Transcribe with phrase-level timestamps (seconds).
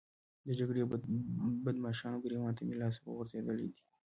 [0.47, 0.87] د جګړې د
[1.65, 3.81] بدماشانو ګرېوان ته مې لاس ورغځولی دی.